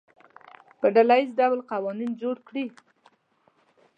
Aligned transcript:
په 0.79 0.87
ډله 0.95 1.15
ییز 1.19 1.29
ډول 1.39 1.59
قوانین 1.71 2.11
جوړ 2.21 2.35
کړي. 2.47 2.65